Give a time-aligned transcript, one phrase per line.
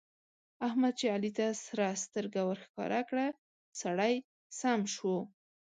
[0.67, 3.27] احمد چې علي ته سره سترګه ورښکاره کړه؛
[3.81, 4.13] سړی
[4.59, 5.15] سم شو.